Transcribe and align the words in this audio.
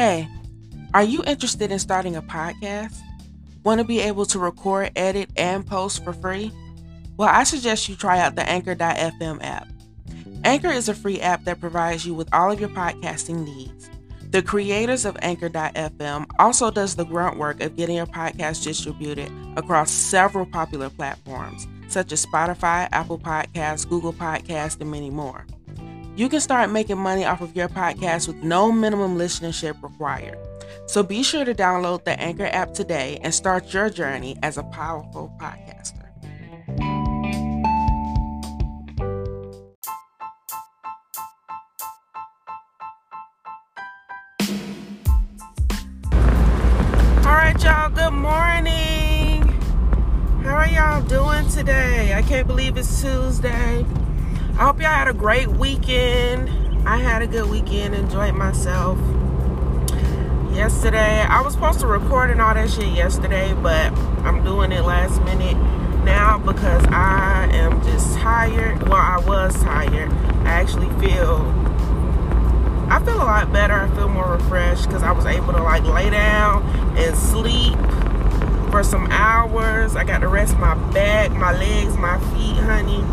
Hey, 0.00 0.30
are 0.94 1.02
you 1.02 1.22
interested 1.24 1.70
in 1.70 1.78
starting 1.78 2.16
a 2.16 2.22
podcast? 2.22 2.96
Want 3.64 3.82
to 3.82 3.86
be 3.86 4.00
able 4.00 4.24
to 4.24 4.38
record, 4.38 4.92
edit, 4.96 5.28
and 5.36 5.66
post 5.66 6.02
for 6.02 6.14
free? 6.14 6.50
Well, 7.18 7.28
I 7.28 7.44
suggest 7.44 7.86
you 7.86 7.96
try 7.96 8.18
out 8.18 8.34
the 8.34 8.48
Anchor.fm 8.48 9.44
app. 9.44 9.68
Anchor 10.42 10.70
is 10.70 10.88
a 10.88 10.94
free 10.94 11.20
app 11.20 11.44
that 11.44 11.60
provides 11.60 12.06
you 12.06 12.14
with 12.14 12.32
all 12.32 12.50
of 12.50 12.58
your 12.58 12.70
podcasting 12.70 13.44
needs. 13.44 13.90
The 14.30 14.40
creators 14.40 15.04
of 15.04 15.18
Anchor.fm 15.20 16.30
also 16.38 16.70
does 16.70 16.96
the 16.96 17.04
grunt 17.04 17.36
work 17.36 17.60
of 17.60 17.76
getting 17.76 17.96
your 17.96 18.06
podcast 18.06 18.64
distributed 18.64 19.30
across 19.58 19.90
several 19.90 20.46
popular 20.46 20.88
platforms 20.88 21.66
such 21.88 22.10
as 22.12 22.24
Spotify, 22.24 22.88
Apple 22.92 23.18
Podcasts, 23.18 23.86
Google 23.86 24.14
Podcasts, 24.14 24.80
and 24.80 24.90
many 24.90 25.10
more. 25.10 25.44
You 26.20 26.28
can 26.28 26.42
start 26.42 26.70
making 26.70 26.98
money 26.98 27.24
off 27.24 27.40
of 27.40 27.56
your 27.56 27.70
podcast 27.70 28.26
with 28.26 28.44
no 28.44 28.70
minimum 28.70 29.16
listenership 29.16 29.82
required. 29.82 30.36
So 30.86 31.02
be 31.02 31.22
sure 31.22 31.46
to 31.46 31.54
download 31.54 32.04
the 32.04 32.10
Anchor 32.20 32.44
app 32.44 32.74
today 32.74 33.18
and 33.22 33.34
start 33.34 33.72
your 33.72 33.88
journey 33.88 34.36
as 34.42 34.58
a 34.58 34.62
powerful 34.64 35.34
podcaster. 35.40 35.96
All 47.24 47.32
right, 47.32 47.56
y'all, 47.64 47.88
good 47.88 48.12
morning. 48.12 49.48
How 50.42 50.56
are 50.56 50.68
y'all 50.68 51.00
doing 51.00 51.48
today? 51.48 52.12
I 52.12 52.20
can't 52.20 52.46
believe 52.46 52.76
it's 52.76 53.00
Tuesday. 53.00 53.86
I 54.58 54.64
hope 54.64 54.80
y'all 54.80 54.88
had 54.88 55.08
a 55.08 55.14
great 55.14 55.48
weekend. 55.48 56.48
I 56.86 56.96
had 56.96 57.22
a 57.22 57.26
good 57.26 57.48
weekend, 57.48 57.94
enjoyed 57.94 58.34
myself. 58.34 58.98
Yesterday, 60.52 61.22
I 61.22 61.40
was 61.42 61.54
supposed 61.54 61.80
to 61.80 61.86
record 61.86 62.30
and 62.30 62.40
all 62.40 62.54
that 62.54 62.70
shit 62.70 62.88
yesterday, 62.88 63.54
but 63.54 63.92
I'm 64.24 64.44
doing 64.44 64.72
it 64.72 64.82
last 64.82 65.22
minute 65.22 65.56
now 66.04 66.38
because 66.38 66.84
I 66.86 67.48
am 67.52 67.82
just 67.82 68.18
tired. 68.18 68.82
Well, 68.82 68.94
I 68.94 69.18
was 69.26 69.54
tired. 69.62 70.12
I 70.44 70.50
actually 70.50 70.88
feel 71.00 71.38
I 72.90 73.00
feel 73.04 73.14
a 73.14 73.18
lot 73.18 73.52
better. 73.52 73.74
I 73.74 73.88
feel 73.94 74.08
more 74.08 74.32
refreshed 74.32 74.86
because 74.86 75.04
I 75.04 75.12
was 75.12 75.24
able 75.24 75.52
to 75.52 75.62
like 75.62 75.84
lay 75.84 76.10
down 76.10 76.64
and 76.96 77.16
sleep 77.16 77.78
for 78.72 78.82
some 78.82 79.06
hours. 79.12 79.94
I 79.94 80.02
got 80.02 80.18
to 80.22 80.28
rest 80.28 80.58
my 80.58 80.74
back, 80.90 81.30
my 81.30 81.52
legs, 81.52 81.96
my 81.96 82.18
feet, 82.32 82.56
honey. 82.56 83.04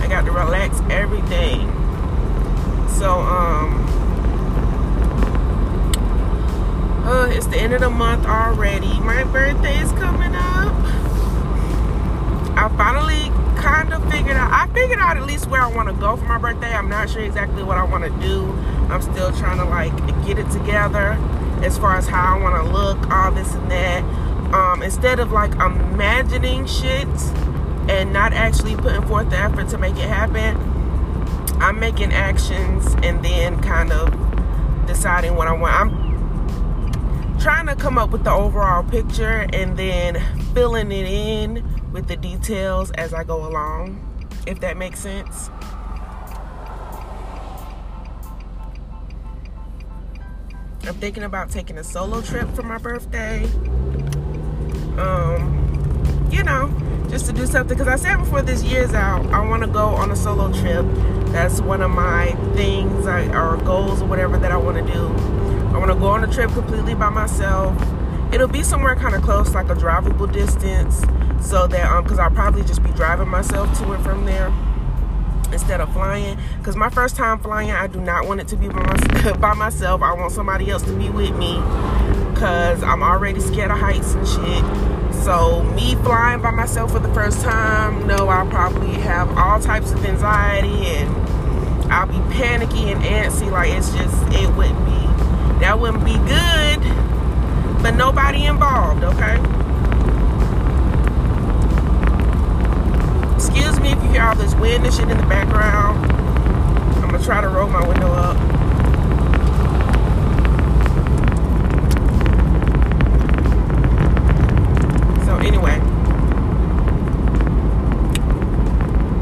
I 0.00 0.06
got 0.08 0.21
relax 0.32 0.80
everything. 0.90 1.68
So, 2.88 3.20
um, 3.20 3.82
uh, 7.04 7.26
it's 7.30 7.46
the 7.46 7.58
end 7.58 7.74
of 7.74 7.80
the 7.80 7.90
month 7.90 8.26
already. 8.26 9.00
My 9.00 9.24
birthday 9.24 9.78
is 9.80 9.92
coming 9.92 10.34
up. 10.34 10.72
I 12.56 12.68
finally 12.76 13.30
kind 13.60 13.92
of 13.92 14.02
figured 14.10 14.36
out 14.36 14.52
I 14.52 14.72
figured 14.72 14.98
out 14.98 15.16
at 15.16 15.24
least 15.24 15.48
where 15.48 15.62
I 15.62 15.68
want 15.68 15.88
to 15.88 15.94
go 15.94 16.16
for 16.16 16.24
my 16.24 16.38
birthday. 16.38 16.72
I'm 16.72 16.88
not 16.88 17.10
sure 17.10 17.22
exactly 17.22 17.62
what 17.62 17.78
I 17.78 17.84
want 17.84 18.04
to 18.04 18.10
do. 18.26 18.52
I'm 18.90 19.02
still 19.02 19.32
trying 19.32 19.58
to 19.58 19.64
like 19.64 19.96
get 20.26 20.38
it 20.38 20.50
together 20.50 21.16
as 21.62 21.78
far 21.78 21.96
as 21.96 22.06
how 22.06 22.36
I 22.36 22.42
want 22.42 22.64
to 22.64 22.72
look, 22.72 23.10
all 23.10 23.32
this 23.32 23.54
and 23.54 23.70
that. 23.70 24.02
Um, 24.52 24.82
instead 24.82 25.18
of 25.18 25.32
like 25.32 25.52
imagining 25.54 26.66
shit 26.66 27.08
and 27.92 28.12
not 28.12 28.32
actually 28.32 28.74
putting 28.74 29.02
forth 29.06 29.28
the 29.28 29.36
effort 29.36 29.68
to 29.68 29.78
make 29.78 29.94
it 29.96 30.08
happen, 30.08 30.56
I'm 31.60 31.78
making 31.78 32.10
actions 32.12 32.86
and 33.02 33.22
then 33.22 33.60
kind 33.60 33.92
of 33.92 34.86
deciding 34.86 35.36
what 35.36 35.46
I 35.46 35.52
want. 35.52 35.92
I'm 35.92 37.38
trying 37.38 37.66
to 37.66 37.76
come 37.76 37.98
up 37.98 38.10
with 38.10 38.24
the 38.24 38.32
overall 38.32 38.82
picture 38.82 39.46
and 39.52 39.76
then 39.76 40.20
filling 40.54 40.90
it 40.90 41.06
in 41.06 41.92
with 41.92 42.08
the 42.08 42.16
details 42.16 42.90
as 42.92 43.12
I 43.12 43.24
go 43.24 43.46
along, 43.46 44.00
if 44.46 44.60
that 44.60 44.78
makes 44.78 44.98
sense. 44.98 45.50
I'm 50.84 50.94
thinking 50.94 51.24
about 51.24 51.50
taking 51.50 51.76
a 51.76 51.84
solo 51.84 52.22
trip 52.22 52.48
for 52.54 52.62
my 52.62 52.78
birthday. 52.78 53.44
Um, 54.98 56.28
you 56.30 56.42
know, 56.42 56.74
just 57.12 57.26
to 57.26 57.32
do 57.32 57.46
something. 57.46 57.78
Because 57.78 57.86
I 57.86 57.96
said 57.96 58.16
before 58.16 58.42
this 58.42 58.64
year's 58.64 58.92
out, 58.92 59.24
I 59.26 59.46
want 59.48 59.62
to 59.62 59.68
go 59.68 59.86
on 59.86 60.10
a 60.10 60.16
solo 60.16 60.52
trip. 60.52 60.84
That's 61.26 61.60
one 61.60 61.80
of 61.80 61.92
my 61.92 62.32
things 62.56 63.06
I, 63.06 63.26
or 63.28 63.56
goals 63.58 64.02
or 64.02 64.06
whatever 64.06 64.36
that 64.38 64.50
I 64.50 64.56
want 64.56 64.84
to 64.84 64.92
do. 64.92 65.06
I 65.68 65.78
want 65.78 65.92
to 65.92 65.96
go 65.96 66.08
on 66.08 66.24
a 66.24 66.32
trip 66.32 66.50
completely 66.50 66.96
by 66.96 67.10
myself. 67.10 67.80
It'll 68.32 68.48
be 68.48 68.64
somewhere 68.64 68.96
kind 68.96 69.14
of 69.14 69.22
close, 69.22 69.54
like 69.54 69.68
a 69.68 69.74
drivable 69.74 70.32
distance 70.32 71.04
so 71.42 71.66
that 71.66 71.90
um 71.90 72.04
because 72.04 72.18
i'll 72.18 72.30
probably 72.30 72.62
just 72.62 72.82
be 72.82 72.90
driving 72.92 73.28
myself 73.28 73.76
to 73.78 73.92
and 73.92 74.02
from 74.04 74.24
there 74.24 74.52
instead 75.52 75.80
of 75.80 75.92
flying 75.92 76.38
because 76.58 76.76
my 76.76 76.88
first 76.88 77.16
time 77.16 77.38
flying 77.38 77.70
i 77.70 77.86
do 77.86 78.00
not 78.00 78.26
want 78.26 78.40
it 78.40 78.48
to 78.48 78.56
be 78.56 78.68
by, 78.68 78.80
my, 78.80 79.32
by 79.40 79.54
myself 79.54 80.00
i 80.02 80.12
want 80.12 80.32
somebody 80.32 80.70
else 80.70 80.82
to 80.82 80.92
be 80.96 81.10
with 81.10 81.36
me 81.36 81.56
because 82.32 82.82
i'm 82.84 83.02
already 83.02 83.40
scared 83.40 83.70
of 83.70 83.78
heights 83.78 84.14
and 84.14 84.26
shit 84.26 84.91
so 85.22 85.62
me 85.74 85.94
flying 85.96 86.40
by 86.40 86.50
myself 86.50 86.92
for 86.92 86.98
the 86.98 87.12
first 87.14 87.40
time 87.42 88.06
no 88.06 88.28
i'll 88.28 88.48
probably 88.48 88.92
have 88.92 89.28
all 89.38 89.60
types 89.60 89.92
of 89.92 90.04
anxiety 90.04 90.86
and 90.86 91.10
i'll 91.92 92.06
be 92.06 92.34
panicky 92.34 92.90
and 92.90 93.02
antsy 93.02 93.50
like 93.50 93.70
it's 93.70 93.92
just 93.92 94.22
it 94.32 94.48
wouldn't 94.56 94.84
be 94.84 95.60
that 95.60 95.78
wouldn't 95.78 96.04
be 96.04 96.16
good 96.28 96.80
but 97.82 97.92
nobody 97.92 98.44
involved 98.46 99.04
okay 99.04 99.38
Excuse 103.44 103.80
me 103.80 103.90
if 103.90 104.00
you 104.04 104.08
hear 104.10 104.22
all 104.22 104.36
this 104.36 104.54
wind 104.54 104.84
and 104.84 104.94
shit 104.94 105.08
in 105.10 105.16
the 105.16 105.26
background. 105.26 106.10
I'm 107.02 107.10
gonna 107.10 107.22
try 107.22 107.40
to 107.40 107.48
roll 107.48 107.68
my 107.68 107.86
window 107.86 108.06
up. 108.06 108.36
So 115.26 115.36
anyway. 115.38 115.76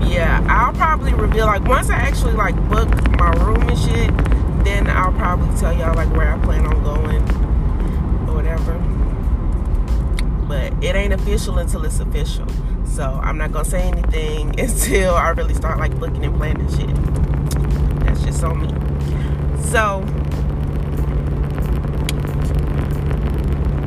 Yeah, 0.06 0.46
I'll 0.48 0.74
probably 0.74 1.14
reveal 1.14 1.46
like 1.46 1.64
once 1.64 1.88
I 1.88 2.06
actually 2.30 2.36
like 2.36 2.68
book 2.68 3.10
my 3.18 3.30
room 3.44 3.68
and 3.68 3.78
shit, 3.78 4.64
then 4.64 4.86
I'll 4.88 5.12
probably 5.12 5.56
tell 5.58 5.76
y'all 5.76 5.94
like 5.94 6.10
where 6.14 6.32
I 6.32 6.38
plan 6.44 6.66
on 6.66 6.82
going 6.82 7.22
or 8.28 8.34
whatever. 8.34 8.74
But 10.46 10.72
it 10.82 10.94
ain't 10.94 11.12
official 11.12 11.58
until 11.58 11.84
it's 11.84 12.00
official. 12.00 12.46
So 12.86 13.20
I'm 13.22 13.38
not 13.38 13.52
gonna 13.52 13.64
say 13.64 13.82
anything 13.82 14.48
until 14.60 15.14
I 15.14 15.30
really 15.30 15.54
start 15.54 15.78
like 15.78 15.98
booking 15.98 16.24
and 16.24 16.36
planning 16.36 16.68
shit. 16.68 16.94
That's 18.04 18.22
just 18.22 18.44
on 18.44 18.60
me. 18.60 19.62
So 19.62 20.00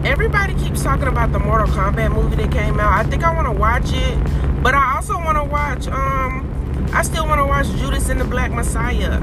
everybody 0.05 0.53
keeps 0.55 0.83
talking 0.83 1.07
about 1.07 1.31
the 1.31 1.39
Mortal 1.39 1.67
Kombat 1.67 2.13
movie 2.13 2.35
that 2.37 2.51
came 2.51 2.79
out. 2.79 2.93
I 2.93 3.09
think 3.09 3.23
I 3.23 3.33
want 3.33 3.47
to 3.47 3.51
watch 3.51 3.91
it, 3.93 4.63
but 4.63 4.73
I 4.73 4.95
also 4.95 5.15
want 5.15 5.37
to 5.37 5.43
watch. 5.43 5.87
Um, 5.87 6.52
I 6.93 7.01
still 7.01 7.25
want 7.25 7.39
to 7.39 7.45
watch 7.45 7.67
Judas 7.79 8.09
and 8.09 8.21
the 8.21 8.25
Black 8.25 8.51
Messiah. 8.51 9.15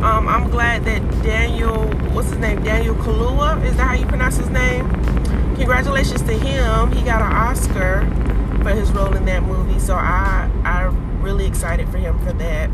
Um, 0.00 0.28
I'm 0.28 0.48
glad 0.48 0.84
that 0.84 1.02
Daniel, 1.24 1.88
what's 2.12 2.28
his 2.28 2.38
name, 2.38 2.62
Daniel 2.62 2.94
Kaluuya, 2.94 3.64
is 3.64 3.76
that 3.76 3.88
how 3.88 3.94
you 3.94 4.06
pronounce 4.06 4.36
his 4.36 4.48
name? 4.48 4.88
Congratulations 5.56 6.22
to 6.22 6.32
him. 6.32 6.92
He 6.92 7.02
got 7.02 7.22
an 7.22 7.32
Oscar 7.32 8.06
for 8.62 8.70
his 8.70 8.92
role 8.92 9.14
in 9.16 9.24
that 9.24 9.42
movie. 9.42 9.80
So 9.80 9.94
I 9.94 10.48
I'm 10.64 11.20
really 11.20 11.46
excited 11.46 11.88
for 11.88 11.98
him 11.98 12.16
for 12.24 12.32
that. 12.34 12.70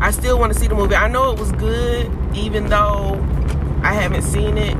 I 0.00 0.10
still 0.10 0.38
want 0.38 0.52
to 0.52 0.58
see 0.58 0.66
the 0.66 0.74
movie. 0.74 0.94
I 0.94 1.08
know 1.08 1.32
it 1.32 1.38
was 1.38 1.52
good, 1.52 2.10
even 2.34 2.66
though 2.66 3.14
I 3.82 3.94
haven't 3.94 4.22
seen 4.22 4.58
it. 4.58 4.74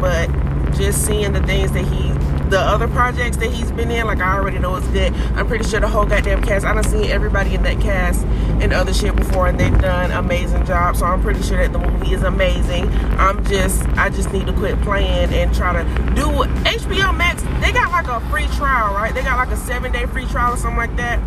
But 0.00 0.28
just 0.76 1.06
seeing 1.06 1.32
the 1.32 1.42
things 1.44 1.72
that 1.72 1.84
he, 1.86 2.08
the 2.50 2.58
other 2.58 2.88
projects 2.88 3.36
that 3.38 3.50
he's 3.50 3.70
been 3.72 3.90
in, 3.90 4.06
like 4.06 4.20
I 4.20 4.36
already 4.36 4.58
know 4.58 4.76
it's 4.76 4.86
good. 4.88 5.12
I'm 5.34 5.46
pretty 5.46 5.68
sure 5.68 5.80
the 5.80 5.88
whole 5.88 6.06
goddamn 6.06 6.42
cast. 6.42 6.64
I 6.64 6.74
done 6.74 6.84
seen 6.84 7.04
everybody 7.04 7.54
in 7.54 7.62
that 7.62 7.80
cast 7.80 8.24
and 8.60 8.72
other 8.72 8.94
shit 8.94 9.14
before, 9.14 9.48
and 9.48 9.58
they've 9.58 9.78
done 9.80 10.10
amazing 10.10 10.64
job. 10.64 10.96
So 10.96 11.06
I'm 11.06 11.22
pretty 11.22 11.42
sure 11.42 11.58
that 11.58 11.72
the 11.72 11.78
movie 11.78 12.14
is 12.14 12.22
amazing. 12.22 12.88
I'm 13.18 13.44
just, 13.46 13.86
I 13.90 14.08
just 14.08 14.32
need 14.32 14.46
to 14.46 14.52
quit 14.52 14.80
playing 14.82 15.32
and 15.32 15.54
try 15.54 15.72
to 15.72 15.84
do 16.14 16.26
HBO 16.64 17.16
Max. 17.16 17.42
They 17.60 17.72
got 17.72 17.90
like 17.90 18.08
a 18.08 18.20
free 18.30 18.46
trial, 18.56 18.94
right? 18.94 19.12
They 19.14 19.22
got 19.22 19.36
like 19.36 19.50
a 19.50 19.56
seven 19.56 19.92
day 19.92 20.06
free 20.06 20.26
trial 20.26 20.54
or 20.54 20.56
something 20.56 20.78
like 20.78 20.96
that. 20.96 21.20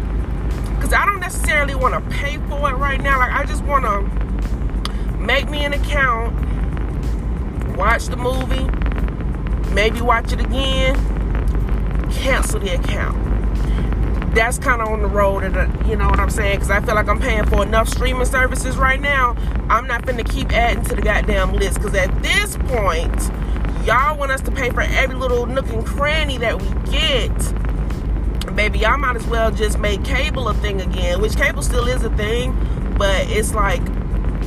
Cause 0.81 0.93
I 0.93 1.05
don't 1.05 1.19
necessarily 1.19 1.75
want 1.75 1.93
to 1.93 2.15
pay 2.15 2.37
for 2.49 2.71
it 2.71 2.73
right 2.73 2.99
now. 2.99 3.19
Like 3.19 3.31
I 3.31 3.45
just 3.45 3.63
want 3.63 3.85
to 3.85 5.17
make 5.17 5.47
me 5.47 5.63
an 5.63 5.73
account, 5.73 6.33
watch 7.77 8.07
the 8.07 8.17
movie, 8.17 8.67
maybe 9.73 10.01
watch 10.01 10.31
it 10.31 10.39
again, 10.39 10.95
cancel 12.11 12.59
the 12.59 12.75
account. 12.75 13.17
that's 14.33 14.57
kind 14.57 14.81
of 14.81 14.87
on 14.87 15.01
the 15.01 15.07
road, 15.07 15.43
and 15.43 15.57
uh, 15.57 15.67
you 15.85 15.95
know 15.95 16.07
what 16.07 16.19
I'm 16.19 16.29
saying? 16.29 16.55
Because 16.55 16.71
I 16.71 16.79
feel 16.81 16.95
like 16.95 17.07
I'm 17.09 17.19
paying 17.19 17.45
for 17.45 17.63
enough 17.63 17.89
streaming 17.89 18.25
services 18.25 18.77
right 18.77 18.99
now. 18.99 19.35
I'm 19.69 19.87
not 19.87 20.03
finna 20.03 20.29
keep 20.29 20.51
adding 20.53 20.83
to 20.85 20.95
the 20.95 21.01
goddamn 21.01 21.53
list. 21.53 21.75
Because 21.75 21.93
at 21.95 22.23
this 22.23 22.57
point, 22.57 23.31
y'all 23.85 24.17
want 24.17 24.31
us 24.31 24.41
to 24.41 24.51
pay 24.51 24.69
for 24.69 24.81
every 24.81 25.15
little 25.15 25.45
nook 25.45 25.67
and 25.69 25.85
cranny 25.85 26.37
that 26.37 26.61
we 26.61 26.67
get. 26.91 28.55
Baby, 28.55 28.79
y'all 28.79 28.97
might 28.97 29.15
as 29.15 29.25
well 29.27 29.51
just 29.51 29.79
make 29.79 30.03
cable 30.03 30.47
a 30.47 30.53
thing 30.55 30.81
again, 30.81 31.21
which 31.21 31.35
cable 31.35 31.61
still 31.61 31.87
is 31.87 32.03
a 32.03 32.09
thing, 32.15 32.55
but 32.97 33.29
it's 33.29 33.53
like, 33.53 33.81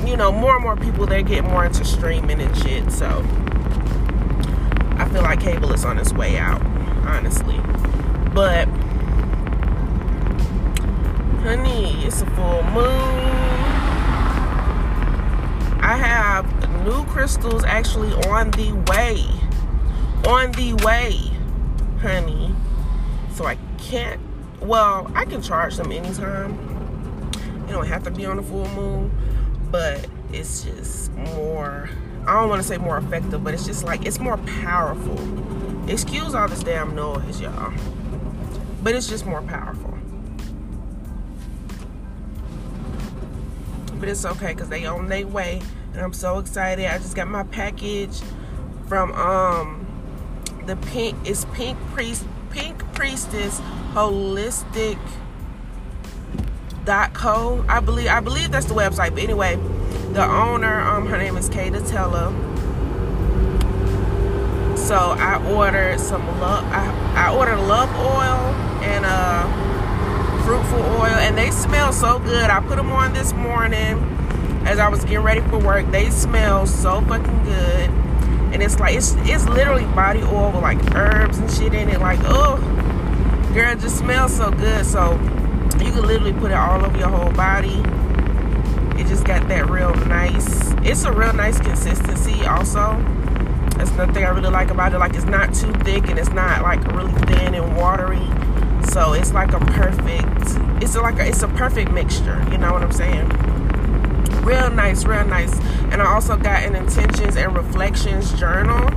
you 0.06 0.16
know, 0.16 0.30
more 0.30 0.54
and 0.56 0.62
more 0.62 0.76
people 0.76 1.06
they 1.06 1.22
get 1.22 1.44
more 1.44 1.64
into 1.64 1.84
streaming 1.84 2.40
and 2.40 2.56
shit. 2.58 2.90
So 2.92 3.22
I 5.04 5.08
feel 5.10 5.22
like 5.22 5.40
cable 5.40 5.70
is 5.74 5.84
on 5.84 5.98
its 5.98 6.14
way 6.14 6.38
out, 6.38 6.64
honestly. 7.06 7.60
But 8.32 8.66
honey, 11.42 12.02
it's 12.06 12.22
a 12.22 12.26
full 12.26 12.62
moon. 12.62 13.20
I 15.82 15.94
have 15.98 16.46
new 16.86 17.04
crystals 17.04 17.64
actually 17.64 18.14
on 18.28 18.50
the 18.52 18.72
way. 18.90 19.26
On 20.26 20.50
the 20.52 20.72
way, 20.82 21.30
honey. 22.00 22.54
So 23.34 23.44
I 23.44 23.58
can't, 23.76 24.18
well, 24.62 25.12
I 25.14 25.26
can 25.26 25.42
charge 25.42 25.76
them 25.76 25.92
anytime. 25.92 26.54
You 27.66 27.74
don't 27.74 27.86
have 27.86 28.04
to 28.04 28.10
be 28.10 28.24
on 28.24 28.38
a 28.38 28.42
full 28.42 28.68
moon, 28.70 29.10
but 29.70 30.06
it's 30.32 30.64
just 30.64 31.12
more, 31.12 31.90
I 32.26 32.40
don't 32.40 32.48
want 32.48 32.62
to 32.62 32.66
say 32.66 32.78
more 32.78 32.98
effective, 32.98 33.44
but 33.44 33.54
it's 33.54 33.66
just 33.66 33.84
like, 33.84 34.06
it's 34.06 34.18
more 34.18 34.38
powerful. 34.38 35.18
Excuse 35.90 36.34
all 36.34 36.48
this 36.48 36.62
damn 36.62 36.94
noise, 36.94 37.40
y'all. 37.40 37.72
But 38.82 38.94
it's 38.94 39.08
just 39.08 39.26
more 39.26 39.42
powerful. 39.42 39.94
but 44.04 44.10
it's 44.10 44.26
okay 44.26 44.48
because 44.48 44.68
they 44.68 44.84
on 44.84 45.08
their 45.08 45.26
way 45.26 45.62
and 45.94 46.02
I'm 46.02 46.12
so 46.12 46.38
excited. 46.38 46.84
I 46.84 46.98
just 46.98 47.16
got 47.16 47.26
my 47.26 47.42
package 47.44 48.20
from 48.86 49.12
um 49.12 49.86
the 50.66 50.76
pink 50.76 51.16
it's 51.24 51.46
pink 51.54 51.78
priest 51.92 52.26
pink 52.50 52.84
priestess 52.92 53.60
holistic 53.94 54.98
dot 56.84 57.14
co 57.14 57.64
I 57.66 57.80
believe 57.80 58.08
I 58.08 58.20
believe 58.20 58.50
that's 58.50 58.66
the 58.66 58.74
website 58.74 59.14
but 59.14 59.22
anyway 59.22 59.58
the 60.14 60.24
owner 60.24 60.80
um 60.80 61.06
her 61.06 61.18
name 61.18 61.36
is 61.36 61.48
Kata 61.48 61.80
Teller 61.82 62.32
so 64.76 64.94
I 64.96 65.44
ordered 65.52 66.00
some 66.00 66.26
love 66.40 66.64
I, 66.72 67.28
I 67.28 67.36
ordered 67.36 67.58
love 67.58 67.90
oil 67.96 68.54
and 68.82 69.04
uh 69.04 69.64
fruitful 70.44 70.78
oil 70.78 71.16
and 71.24 71.38
they 71.38 71.50
smell 71.50 71.90
so 71.90 72.18
good. 72.18 72.50
I 72.50 72.60
put 72.60 72.76
them 72.76 72.92
on 72.92 73.14
this 73.14 73.32
morning 73.32 73.98
as 74.66 74.78
I 74.78 74.88
was 74.88 75.02
getting 75.04 75.20
ready 75.20 75.40
for 75.40 75.58
work. 75.58 75.90
They 75.90 76.10
smell 76.10 76.66
so 76.66 77.00
fucking 77.00 77.44
good. 77.44 77.90
And 78.52 78.62
it's 78.62 78.78
like, 78.78 78.94
it's, 78.94 79.14
it's 79.20 79.46
literally 79.48 79.86
body 79.86 80.22
oil 80.22 80.52
with 80.52 80.62
like 80.62 80.94
herbs 80.94 81.38
and 81.38 81.50
shit 81.50 81.72
in 81.72 81.88
it. 81.88 81.98
Like, 81.98 82.20
oh, 82.24 82.58
girl, 83.54 83.72
it 83.72 83.80
just 83.80 83.96
smells 83.96 84.36
so 84.36 84.50
good. 84.50 84.84
So 84.84 85.12
you 85.82 85.92
can 85.92 86.02
literally 86.02 86.34
put 86.34 86.50
it 86.50 86.54
all 86.54 86.84
over 86.84 86.98
your 86.98 87.08
whole 87.08 87.32
body. 87.32 87.82
Just 89.14 89.26
got 89.26 89.46
that 89.48 89.70
real 89.70 89.94
nice, 90.06 90.72
it's 90.82 91.04
a 91.04 91.12
real 91.12 91.32
nice 91.32 91.60
consistency 91.60 92.44
also. 92.46 93.00
That's 93.76 93.90
another 93.92 94.12
thing 94.12 94.24
I 94.24 94.30
really 94.30 94.50
like 94.50 94.70
about 94.70 94.92
it. 94.92 94.98
Like, 94.98 95.14
it's 95.14 95.24
not 95.24 95.54
too 95.54 95.72
thick 95.84 96.08
and 96.08 96.18
it's 96.18 96.30
not 96.30 96.62
like 96.62 96.84
really 96.92 97.12
thin 97.26 97.54
and 97.54 97.76
watery 97.76 98.26
so 98.94 99.12
it's 99.12 99.32
like 99.32 99.52
a 99.52 99.58
perfect, 99.58 100.82
it's 100.82 100.94
like 100.96 101.18
a, 101.18 101.26
it's 101.26 101.42
a 101.42 101.48
perfect 101.48 101.90
mixture. 101.90 102.44
You 102.50 102.58
know 102.58 102.72
what 102.72 102.82
I'm 102.82 102.92
saying? 102.92 103.28
Real 104.44 104.70
nice, 104.70 105.04
real 105.04 105.24
nice. 105.24 105.52
And 105.90 106.02
I 106.02 106.12
also 106.12 106.36
got 106.36 106.62
an 106.62 106.76
intentions 106.76 107.36
and 107.36 107.56
reflections 107.56 108.32
journal 108.38 108.88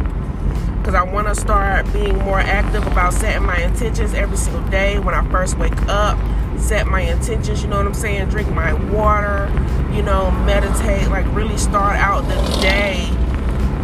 because 0.78 0.94
I 0.94 1.04
want 1.04 1.28
to 1.28 1.36
start 1.36 1.92
being 1.94 2.18
more 2.19 2.40
active 2.40 2.86
about 2.86 3.14
setting 3.14 3.46
my 3.46 3.58
intentions 3.58 4.14
every 4.14 4.38
single 4.38 4.68
day 4.69 5.00
when 5.00 5.16
I 5.16 5.28
first 5.31 5.58
wake 5.58 5.80
up. 5.88 6.18
Set 6.57 6.88
my 6.88 7.01
intentions, 7.01 7.62
you 7.62 7.69
know 7.69 7.77
what 7.77 7.86
I'm 7.86 7.94
saying? 7.94 8.30
Drink 8.30 8.50
my 8.50 8.74
water, 8.92 9.50
you 9.94 10.01
know, 10.01 10.31
meditate, 10.45 11.07
like 11.09 11.25
really 11.36 11.57
start 11.57 11.95
out 11.95 12.21
the 12.27 12.62
day 12.62 13.07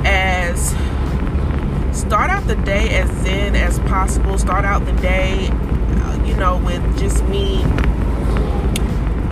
as 0.05 0.69
start 1.97 2.29
out 2.29 2.45
the 2.47 2.55
day 2.57 2.89
as 2.97 3.09
zen 3.23 3.55
as 3.55 3.79
possible. 3.79 4.37
Start 4.37 4.65
out 4.65 4.85
the 4.85 4.93
day 4.93 5.49
uh, 6.03 6.23
you 6.25 6.33
know, 6.35 6.57
with 6.57 6.81
just 6.97 7.23
me, 7.25 7.59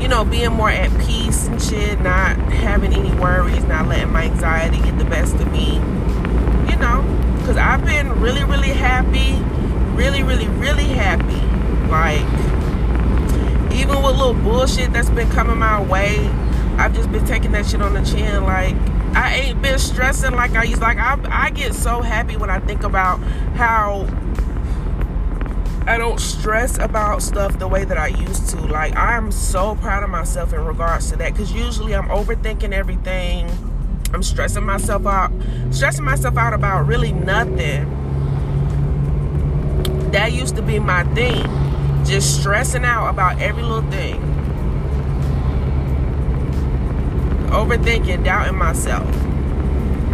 you 0.01 0.07
know, 0.07 0.23
being 0.23 0.51
more 0.51 0.69
at 0.69 0.89
peace 1.05 1.47
and 1.47 1.61
shit, 1.61 1.99
not 2.01 2.37
having 2.51 2.93
any 2.93 3.11
worries, 3.19 3.63
not 3.65 3.87
letting 3.87 4.11
my 4.11 4.23
anxiety 4.25 4.77
get 4.77 4.97
the 4.97 5.05
best 5.05 5.35
of 5.35 5.51
me, 5.51 5.75
you 6.69 6.77
know, 6.77 7.03
because 7.39 7.57
I've 7.57 7.85
been 7.85 8.19
really, 8.19 8.43
really 8.43 8.69
happy, 8.69 9.33
really, 9.95 10.23
really, 10.23 10.47
really 10.47 10.85
happy. 10.85 11.41
Like, 11.89 12.25
even 13.73 14.01
with 14.03 14.15
little 14.17 14.33
bullshit 14.33 14.93
that's 14.93 15.09
been 15.09 15.29
coming 15.31 15.57
my 15.57 15.81
way, 15.81 16.17
I've 16.77 16.93
just 16.93 17.11
been 17.11 17.25
taking 17.25 17.51
that 17.51 17.65
shit 17.65 17.81
on 17.81 17.93
the 17.93 18.01
chin. 18.01 18.43
Like, 18.43 18.75
I 19.15 19.35
ain't 19.35 19.61
been 19.61 19.77
stressing 19.77 20.31
like 20.31 20.55
I 20.55 20.63
used. 20.63 20.81
Like, 20.81 20.97
I, 20.97 21.19
I 21.29 21.49
get 21.49 21.73
so 21.73 22.01
happy 22.01 22.37
when 22.37 22.49
I 22.49 22.59
think 22.59 22.83
about 22.83 23.17
how 23.55 24.07
I 25.85 25.97
don't 25.97 26.19
stress 26.19 26.77
about 26.77 27.21
stuff 27.21 27.59
the 27.59 27.67
way 27.67 27.83
that 27.83 27.97
I 27.97 28.07
used 28.07 28.49
to. 28.49 28.61
Like, 28.61 28.95
I'm 28.95 29.31
so 29.31 29.75
proud 29.75 30.03
of 30.03 30.09
myself 30.09 30.53
in 30.53 30.63
regards 30.63 31.09
to 31.11 31.17
that 31.17 31.33
because 31.33 31.51
usually 31.51 31.95
I'm 31.95 32.07
overthinking 32.09 32.71
everything. 32.71 33.49
I'm 34.13 34.23
stressing 34.23 34.63
myself 34.63 35.05
out, 35.05 35.31
stressing 35.71 36.03
myself 36.03 36.37
out 36.37 36.53
about 36.53 36.85
really 36.87 37.11
nothing. 37.11 37.97
That 40.11 40.33
used 40.33 40.55
to 40.57 40.61
be 40.61 40.79
my 40.79 41.03
thing. 41.15 41.70
Just 42.05 42.41
stressing 42.41 42.83
out 42.83 43.09
about 43.09 43.39
every 43.41 43.63
little 43.63 43.89
thing. 43.91 44.19
Overthinking, 47.51 48.23
doubting 48.23 48.57
myself. 48.57 49.07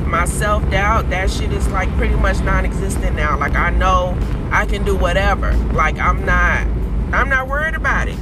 My 0.05 0.25
self 0.25 0.69
doubt, 0.71 1.09
that 1.09 1.29
shit 1.29 1.51
is 1.51 1.67
like 1.69 1.89
pretty 1.97 2.15
much 2.15 2.39
non 2.41 2.65
existent 2.65 3.15
now. 3.15 3.37
Like, 3.37 3.55
I 3.55 3.69
know 3.71 4.17
I 4.51 4.65
can 4.65 4.83
do 4.83 4.95
whatever. 4.95 5.53
Like 5.73 5.99
I'm 5.99 6.25
not 6.25 6.65
I'm 7.13 7.29
not 7.29 7.47
worried 7.47 7.75
about 7.75 8.07
it. 8.07 8.17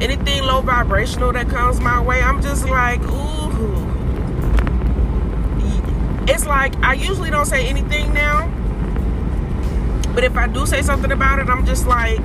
Anything 0.00 0.42
low 0.44 0.60
vibrational 0.60 1.32
that 1.32 1.48
comes 1.48 1.80
my 1.80 2.00
way, 2.00 2.20
I'm 2.20 2.42
just 2.42 2.66
like, 2.66 3.00
ooh. 3.02 3.44
It's 6.26 6.46
like 6.46 6.76
I 6.76 6.94
usually 6.94 7.30
don't 7.30 7.46
say 7.46 7.66
anything 7.66 8.12
now. 8.12 8.48
But 10.14 10.24
if 10.24 10.36
I 10.36 10.46
do 10.46 10.66
say 10.66 10.82
something 10.82 11.12
about 11.12 11.38
it, 11.38 11.48
I'm 11.48 11.66
just 11.66 11.86
like 11.86 12.24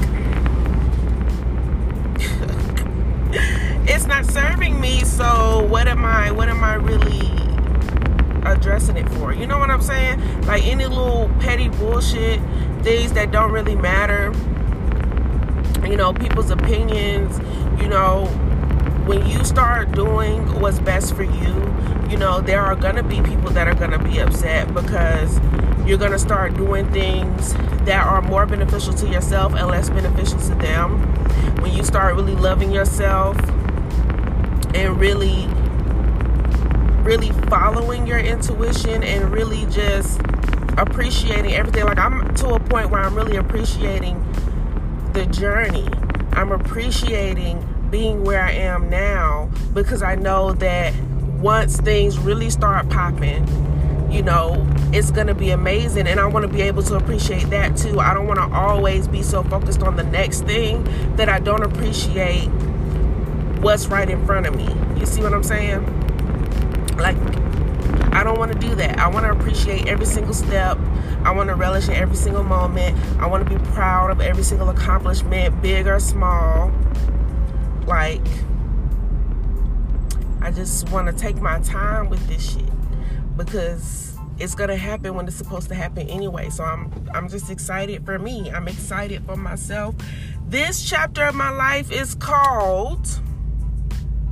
it's 3.90 4.06
not 4.06 4.26
serving 4.26 4.80
me, 4.80 5.02
so 5.02 5.66
what 5.68 5.88
am 5.88 6.06
I 6.06 6.32
what 6.32 6.50
am 6.50 6.64
I 6.64 6.76
really 6.76 7.28
addressing 8.46 8.98
it 8.98 9.10
for? 9.10 9.34
You 9.34 9.48
know 9.48 9.58
what 9.58 9.70
I'm 9.70 9.82
saying? 9.82 10.44
Like 10.44 10.66
any 10.66 10.86
little 10.86 11.30
petty 11.40 11.70
bullshit 11.70 12.40
things 12.84 13.12
that 13.14 13.32
don't 13.32 13.52
really 13.52 13.76
matter 13.76 14.34
you 15.88 15.98
know 15.98 16.14
people's 16.14 16.50
opinions 16.50 17.40
you 17.82 17.88
know 17.88 18.26
when 19.06 19.26
you 19.28 19.44
start 19.44 19.92
doing 19.92 20.42
what's 20.62 20.80
best 20.80 21.16
for 21.16 21.24
you 21.24 21.76
you 22.10 22.18
know 22.18 22.42
there 22.42 22.62
are 22.62 22.76
gonna 22.76 23.04
be 23.04 23.22
people 23.22 23.50
that 23.50 23.68
are 23.68 23.74
gonna 23.74 24.02
be 24.02 24.20
upset 24.20 24.72
because 24.74 25.40
you're 25.86 25.98
gonna 25.98 26.20
start 26.20 26.54
doing 26.56 26.90
things 26.92 27.54
that 27.86 28.06
are 28.06 28.22
more 28.22 28.46
beneficial 28.46 28.94
to 28.94 29.08
yourself 29.08 29.54
and 29.54 29.68
less 29.68 29.90
beneficial 29.90 30.40
to 30.40 30.54
them 30.56 31.00
when 31.62 31.74
you 31.74 31.84
start 31.84 32.16
really 32.16 32.36
loving 32.36 32.72
yourself 32.72 33.36
and 34.76 35.00
really 35.00 35.48
really 37.04 37.32
following 37.50 38.06
your 38.06 38.20
intuition 38.20 39.04
and 39.04 39.32
really 39.32 39.66
just 39.72 40.22
appreciating 40.78 41.54
everything. 41.54 41.86
Like 41.86 41.98
I'm 41.98 42.34
to 42.36 42.50
a 42.50 42.60
point 42.60 42.92
where 42.92 43.02
I'm 43.02 43.16
really 43.16 43.38
appreciating 43.38 44.24
the 45.14 45.26
journey. 45.26 45.88
I'm 46.34 46.52
appreciating 46.52 47.66
being 47.90 48.24
where 48.24 48.42
I 48.44 48.52
am 48.52 48.90
now 48.90 49.50
because 49.74 50.04
I 50.04 50.16
know 50.16 50.54
that 50.54 50.94
once 51.40 51.78
things 51.78 52.20
really 52.20 52.50
start 52.50 52.88
popping, 52.90 53.48
you 54.12 54.22
know, 54.22 54.66
it's 54.94 55.12
going 55.12 55.28
to 55.28 55.36
be 55.36 55.52
amazing. 55.52 56.08
And 56.08 56.20
I 56.20 56.28
want 56.28 56.44
to 56.46 56.52
be 56.52 56.62
able 56.62 56.84
to 56.84 56.96
appreciate 56.96 57.50
that 57.50 57.76
too. 57.76 58.00
I 58.00 58.14
don't 58.14 58.28
want 58.28 58.40
to 58.40 58.56
always 58.56 59.08
be 59.08 59.24
so 59.24 59.44
focused 59.44 59.82
on 59.82 59.96
the 59.96 60.04
next 60.04 60.42
thing 60.44 60.84
that 61.16 61.30
I 61.30 61.40
don't 61.40 61.64
appreciate 61.64 62.50
what's 63.62 63.88
right 63.88 64.10
in 64.10 64.26
front 64.26 64.48
of 64.48 64.56
me. 64.56 64.68
You 65.00 65.06
see 65.06 65.22
what 65.22 65.34
I'm 65.34 65.44
saying? 65.44 65.86
Like, 66.98 67.18
I 68.14 68.24
don't 68.24 68.40
want 68.40 68.52
to 68.54 68.60
do 68.60 68.76
that. 68.76 69.00
I 69.00 69.08
want 69.08 69.26
to 69.26 69.32
appreciate 69.32 69.88
every 69.88 70.06
single 70.06 70.34
step. 70.34 70.78
I 71.24 71.32
want 71.32 71.50
to 71.50 71.56
relish 71.56 71.88
in 71.88 71.96
every 71.96 72.16
single 72.16 72.44
moment. 72.44 72.98
I 73.20 73.28
want 73.28 73.48
to 73.48 73.58
be 73.58 73.64
proud 73.72 74.12
of 74.12 74.22
every 74.22 74.44
single 74.44 74.70
accomplishment, 74.70 75.62
big 75.62 75.88
or 75.88 76.00
small. 76.00 76.72
Like, 77.86 78.26
I 80.42 80.52
just 80.52 80.90
want 80.90 81.08
to 81.08 81.14
take 81.14 81.42
my 81.42 81.60
time 81.60 82.10
with 82.10 82.26
this 82.28 82.54
shit 82.54 82.66
because 83.36 84.18
it's 84.38 84.56
gonna 84.56 84.78
happen 84.78 85.16
when 85.16 85.28
it's 85.28 85.36
supposed 85.36 85.68
to 85.68 85.76
happen 85.76 86.08
anyway. 86.10 86.50
So 86.50 86.64
I'm 86.64 86.92
I'm 87.14 87.28
just 87.28 87.50
excited 87.50 88.06
for 88.06 88.18
me. 88.18 88.50
I'm 88.50 88.68
excited 88.68 89.26
for 89.26 89.36
myself. 89.36 89.96
This 90.48 90.90
chapter 90.90 91.26
of 91.26 91.36
my 91.36 91.50
life 91.50 91.92
is 91.92 92.16
called 92.16 93.08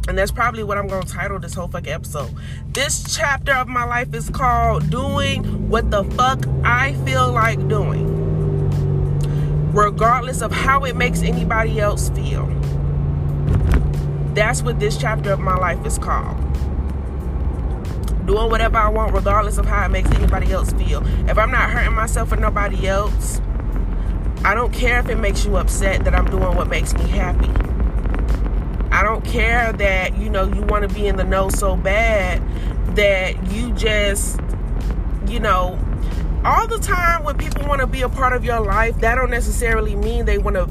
and 0.07 0.17
that's 0.17 0.31
probably 0.31 0.63
what 0.63 0.77
I'm 0.77 0.87
gonna 0.87 1.05
title 1.05 1.37
this 1.39 1.53
whole 1.53 1.67
fucking 1.67 1.91
episode. 1.91 2.33
This 2.71 3.15
chapter 3.15 3.51
of 3.51 3.67
my 3.67 3.83
life 3.83 4.13
is 4.13 4.29
called 4.29 4.89
Doing 4.89 5.69
What 5.69 5.91
the 5.91 6.05
Fuck 6.05 6.45
I 6.63 6.93
Feel 7.05 7.31
Like 7.31 7.67
Doing. 7.67 8.13
Regardless 9.73 10.41
of 10.41 10.51
how 10.51 10.85
it 10.85 10.95
makes 10.95 11.21
anybody 11.21 11.79
else 11.79 12.09
feel. 12.09 12.47
That's 14.33 14.61
what 14.61 14.79
this 14.79 14.97
chapter 14.97 15.31
of 15.31 15.39
my 15.39 15.57
life 15.57 15.85
is 15.85 15.97
called. 15.97 16.37
Doing 18.25 18.49
whatever 18.49 18.77
I 18.77 18.89
want, 18.89 19.13
regardless 19.13 19.57
of 19.57 19.65
how 19.65 19.85
it 19.85 19.89
makes 19.89 20.09
anybody 20.11 20.51
else 20.51 20.71
feel. 20.73 21.05
If 21.29 21.37
I'm 21.37 21.51
not 21.51 21.69
hurting 21.69 21.93
myself 21.93 22.31
or 22.31 22.37
nobody 22.37 22.87
else, 22.87 23.41
I 24.45 24.53
don't 24.53 24.71
care 24.71 24.99
if 24.99 25.09
it 25.09 25.17
makes 25.17 25.45
you 25.45 25.57
upset 25.57 26.05
that 26.05 26.15
I'm 26.15 26.29
doing 26.29 26.55
what 26.55 26.69
makes 26.69 26.93
me 26.93 27.07
happy. 27.07 27.49
I 28.97 29.03
don't 29.03 29.23
care 29.23 29.71
that, 29.73 30.17
you 30.17 30.27
know, 30.27 30.51
you 30.51 30.63
want 30.63 30.89
to 30.89 30.95
be 30.95 31.05
in 31.05 31.17
the 31.17 31.23
know 31.23 31.49
so 31.49 31.75
bad 31.75 32.41
that 32.95 33.51
you 33.51 33.71
just, 33.73 34.39
you 35.27 35.39
know, 35.39 35.77
all 36.43 36.65
the 36.65 36.79
time 36.79 37.23
when 37.23 37.37
people 37.37 37.67
want 37.67 37.81
to 37.81 37.85
be 37.85 38.01
a 38.01 38.09
part 38.09 38.33
of 38.33 38.43
your 38.43 38.59
life, 38.59 38.99
that 39.01 39.13
don't 39.13 39.29
necessarily 39.29 39.95
mean 39.95 40.25
they 40.25 40.39
want 40.39 40.55
to 40.55 40.65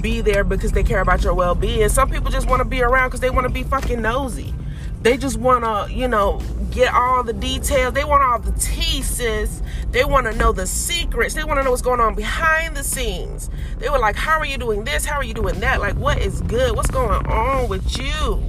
be 0.00 0.22
there 0.22 0.44
because 0.44 0.72
they 0.72 0.82
care 0.82 1.02
about 1.02 1.22
your 1.22 1.34
well-being. 1.34 1.90
Some 1.90 2.08
people 2.08 2.30
just 2.30 2.48
want 2.48 2.60
to 2.60 2.64
be 2.64 2.80
around 2.80 3.08
because 3.08 3.20
they 3.20 3.28
want 3.28 3.46
to 3.46 3.52
be 3.52 3.64
fucking 3.64 4.00
nosy. 4.00 4.54
They 5.02 5.18
just 5.18 5.36
want 5.36 5.62
to, 5.62 5.94
you 5.94 6.08
know, 6.08 6.40
get 6.70 6.94
all 6.94 7.22
the 7.22 7.34
details. 7.34 7.92
They 7.92 8.04
want 8.04 8.22
all 8.22 8.38
the 8.38 8.58
tea, 8.58 9.02
sis. 9.02 9.60
They 9.92 10.04
want 10.04 10.26
to 10.26 10.32
know 10.34 10.52
the 10.52 10.66
secrets. 10.66 11.34
They 11.34 11.44
want 11.44 11.60
to 11.60 11.64
know 11.64 11.70
what's 11.70 11.82
going 11.82 12.00
on 12.00 12.14
behind 12.14 12.76
the 12.76 12.82
scenes. 12.82 13.50
They 13.78 13.88
were 13.88 13.98
like, 13.98 14.16
How 14.16 14.38
are 14.38 14.46
you 14.46 14.58
doing 14.58 14.84
this? 14.84 15.04
How 15.04 15.16
are 15.16 15.24
you 15.24 15.34
doing 15.34 15.60
that? 15.60 15.80
Like, 15.80 15.94
what 15.96 16.18
is 16.18 16.40
good? 16.42 16.74
What's 16.74 16.90
going 16.90 17.26
on 17.26 17.68
with 17.68 17.98
you? 17.98 18.42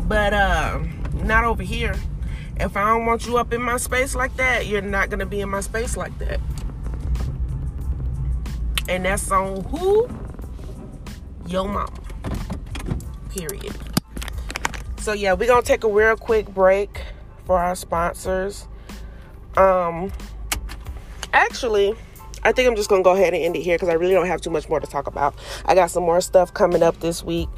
But, 0.00 0.34
uh, 0.34 0.80
not 1.24 1.44
over 1.44 1.62
here. 1.62 1.94
If 2.56 2.76
I 2.76 2.88
don't 2.88 3.06
want 3.06 3.26
you 3.26 3.38
up 3.38 3.52
in 3.54 3.62
my 3.62 3.78
space 3.78 4.14
like 4.14 4.36
that, 4.36 4.66
you're 4.66 4.82
not 4.82 5.08
going 5.08 5.20
to 5.20 5.26
be 5.26 5.40
in 5.40 5.48
my 5.48 5.60
space 5.60 5.96
like 5.96 6.16
that. 6.18 6.40
And 8.88 9.04
that's 9.04 9.30
on 9.30 9.64
who? 9.64 10.08
Your 11.46 11.66
mama. 11.66 11.92
Period. 13.30 13.74
So 14.98 15.12
yeah, 15.12 15.32
we're 15.32 15.46
gonna 15.46 15.62
take 15.62 15.84
a 15.84 15.88
real 15.88 16.16
quick 16.16 16.52
break 16.52 17.00
for 17.46 17.58
our 17.58 17.74
sponsors. 17.74 18.66
Um 19.56 20.12
actually, 21.32 21.94
I 22.42 22.52
think 22.52 22.68
I'm 22.68 22.76
just 22.76 22.88
gonna 22.88 23.02
go 23.02 23.12
ahead 23.12 23.34
and 23.34 23.42
end 23.42 23.56
it 23.56 23.62
here 23.62 23.76
because 23.76 23.88
I 23.88 23.94
really 23.94 24.14
don't 24.14 24.26
have 24.26 24.40
too 24.40 24.50
much 24.50 24.68
more 24.68 24.80
to 24.80 24.86
talk 24.86 25.06
about. 25.06 25.34
I 25.66 25.74
got 25.74 25.90
some 25.90 26.04
more 26.04 26.20
stuff 26.20 26.54
coming 26.54 26.82
up 26.82 26.98
this 27.00 27.22
week. 27.22 27.48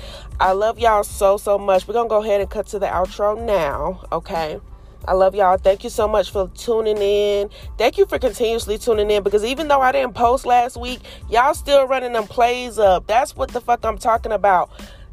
I 0.41 0.53
love 0.53 0.79
y'all 0.79 1.05
so 1.05 1.37
so 1.37 1.59
much. 1.59 1.87
We're 1.87 1.95
gonna 1.95 2.09
go 2.09 2.23
ahead 2.23 2.41
and 2.41 2.51
cut 2.51 2.67
to 2.69 2.79
the 2.79 2.87
outro 2.87 3.41
now, 3.41 4.05
okay? 4.11 4.61
I 5.05 5.15
love 5.15 5.35
y'all. 5.35 5.57
Thank 5.57 5.83
you 5.83 5.91
so 5.91 6.07
much 6.07 6.31
for 6.31 6.49
tuning 6.55 6.99
in. 6.99 7.51
Thank 7.77 7.99
you 7.99 8.07
for 8.07 8.19
continuously 8.19 8.79
tuning 8.79 9.11
in 9.11 9.23
because 9.23 9.45
even 9.45 9.67
though 9.67 9.81
I 9.81 9.91
didn't 9.91 10.15
post 10.15 10.47
last 10.47 10.77
week, 10.77 11.01
y'all 11.29 11.55
still 11.55 11.87
running 11.87 12.13
them 12.13 12.25
plays 12.25 12.79
up. 12.79 13.07
That's 13.09 13.35
what 13.35 13.51
the 13.51 13.61
fuck 13.61 13.85
I'm 13.85 13.99
talking 13.99 14.33
about. 14.33 14.71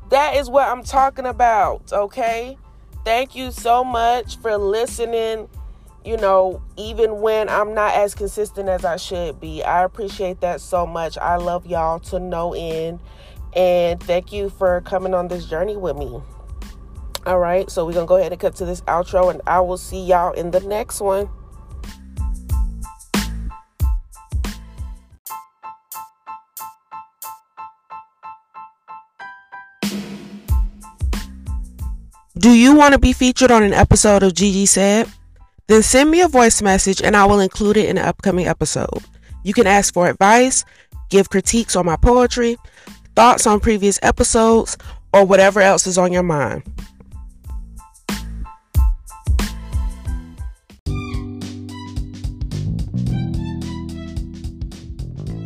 That 0.10 0.36
is 0.36 0.50
what 0.50 0.68
I'm 0.68 0.84
talking 0.84 1.26
about, 1.26 1.92
okay? 1.92 2.58
Thank 3.04 3.36
you 3.36 3.52
so 3.52 3.84
much 3.84 4.38
for 4.38 4.58
listening. 4.58 5.48
You 6.06 6.18
know, 6.18 6.62
even 6.78 7.22
when 7.22 7.50
I'm 7.50 7.74
not 7.74 7.94
as 7.94 8.16
consistent 8.16 8.70
as 8.70 8.86
I 8.86 8.96
should 8.96 9.40
be, 9.40 9.64
I 9.64 9.84
appreciate 9.84 10.42
that 10.42 10.62
so 10.62 10.88
much. 10.88 11.18
I 11.18 11.36
love 11.36 11.66
y'all 11.66 12.00
to 12.00 12.20
no 12.20 12.54
end. 12.54 13.00
And 13.54 14.02
thank 14.02 14.32
you 14.32 14.50
for 14.50 14.82
coming 14.82 15.14
on 15.14 15.28
this 15.28 15.46
journey 15.46 15.76
with 15.76 15.98
me. 15.98 16.22
All 17.26 17.40
right, 17.40 17.70
so 17.70 17.86
we're 17.86 17.94
going 17.94 18.06
to 18.06 18.10
go 18.10 18.16
ahead 18.16 18.32
and 18.32 18.40
cut 18.40 18.56
to 18.56 18.66
this 18.66 18.82
outro, 18.82 19.30
and 19.30 19.42
I 19.46 19.60
will 19.60 19.78
see 19.78 20.02
y'all 20.02 20.32
in 20.34 20.52
the 20.52 20.62
next 20.62 21.02
one. 21.02 21.30
Do 32.38 32.52
you 32.52 32.74
want 32.74 32.94
to 32.94 33.00
be 33.00 33.12
featured 33.12 33.52
on 33.52 33.64
an 33.64 33.74
episode 33.74 34.24
of 34.24 34.34
Gigi 34.34 34.66
Said? 34.66 35.12
Then 35.70 35.84
send 35.84 36.10
me 36.10 36.22
a 36.22 36.28
voice 36.28 36.64
message 36.64 37.00
and 37.00 37.16
I 37.16 37.26
will 37.26 37.40
include 37.40 37.78
it 37.78 37.88
in 37.88 38.00
an 38.00 38.04
upcoming 38.06 38.48
episode. 38.48 39.04
You 39.44 39.54
can 39.54 39.68
ask 39.68 39.94
for 39.94 40.08
advice, 40.08 40.66
give 41.10 41.30
critiques 41.30 41.76
on 41.76 41.86
my 41.86 41.96
poetry, 41.96 42.58
thoughts 43.16 43.46
on 43.46 43.60
previous 43.60 44.00
episodes, 44.02 44.80
or 45.14 45.26
whatever 45.26 45.62
else 45.62 45.86
is 45.86 46.00
on 46.00 46.12
your 46.12 46.24
mind. 46.24 46.64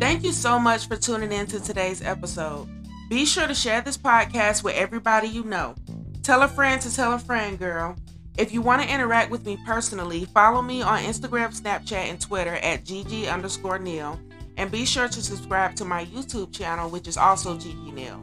Thank 0.00 0.24
you 0.24 0.32
so 0.32 0.58
much 0.58 0.88
for 0.88 0.96
tuning 0.96 1.32
in 1.32 1.46
to 1.48 1.60
today's 1.60 2.00
episode. 2.00 2.66
Be 3.10 3.26
sure 3.26 3.46
to 3.46 3.54
share 3.54 3.82
this 3.82 3.98
podcast 3.98 4.64
with 4.64 4.74
everybody 4.74 5.28
you 5.28 5.44
know. 5.44 5.74
Tell 6.22 6.40
a 6.40 6.48
friend 6.48 6.80
to 6.80 6.94
tell 6.94 7.12
a 7.12 7.18
friend, 7.18 7.58
girl. 7.58 7.94
If 8.36 8.52
you 8.52 8.62
want 8.62 8.82
to 8.82 8.92
interact 8.92 9.30
with 9.30 9.46
me 9.46 9.56
personally, 9.64 10.24
follow 10.24 10.60
me 10.60 10.82
on 10.82 11.02
Instagram, 11.04 11.58
Snapchat, 11.58 11.92
and 11.92 12.20
Twitter 12.20 12.56
at 12.56 12.84
GG 12.84 13.32
underscore 13.32 13.78
Neil. 13.78 14.18
And 14.56 14.72
be 14.72 14.84
sure 14.84 15.06
to 15.06 15.22
subscribe 15.22 15.76
to 15.76 15.84
my 15.84 16.04
YouTube 16.06 16.52
channel, 16.52 16.90
which 16.90 17.06
is 17.06 17.16
also 17.16 17.56
GG 17.56 17.94
Neil. 17.94 18.22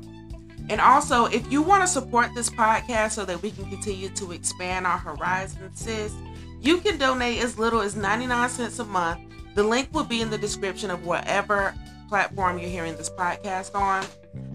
And 0.69 0.81
also, 0.81 1.25
if 1.25 1.49
you 1.51 1.61
want 1.61 1.83
to 1.83 1.87
support 1.87 2.29
this 2.35 2.49
podcast 2.49 3.11
so 3.11 3.25
that 3.25 3.41
we 3.41 3.51
can 3.51 3.69
continue 3.69 4.09
to 4.09 4.31
expand 4.33 4.85
our 4.85 4.97
horizons, 4.97 5.79
sis, 5.79 6.13
you 6.59 6.77
can 6.79 6.97
donate 6.97 7.41
as 7.41 7.57
little 7.57 7.81
as 7.81 7.95
99 7.95 8.49
cents 8.49 8.79
a 8.79 8.85
month. 8.85 9.21
The 9.55 9.63
link 9.63 9.89
will 9.93 10.03
be 10.03 10.21
in 10.21 10.29
the 10.29 10.37
description 10.37 10.91
of 10.91 11.05
whatever 11.05 11.73
platform 12.09 12.59
you're 12.59 12.69
hearing 12.69 12.95
this 12.97 13.09
podcast 13.09 13.73
on. 13.75 14.05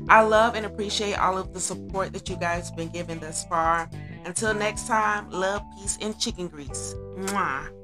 I 0.09 0.23
love 0.23 0.55
and 0.55 0.67
appreciate 0.67 1.15
all 1.15 1.37
of 1.37 1.53
the 1.53 1.61
support 1.61 2.13
that 2.13 2.29
you 2.29 2.37
guys 2.37 2.69
have 2.69 2.77
been 2.77 2.91
giving 2.91 3.19
thus 3.19 3.45
far. 3.47 3.91
Until 4.27 4.53
next 4.55 4.89
time, 4.89 5.31
love, 5.31 5.63
peace, 5.77 5.99
and 6.01 6.19
chicken 6.19 6.49
grease. 6.49 6.97
Mwah. 7.17 7.76